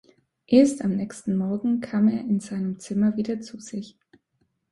Erst 0.47 0.83
am 0.83 0.95
nächsten 0.95 1.37
Morgen 1.37 1.79
kam 1.79 2.07
er 2.07 2.21
in 2.21 2.39
seinem 2.39 2.79
Zimmer 2.79 3.17
wieder 3.17 3.39
zu 3.39 3.59
sich. 3.59 3.99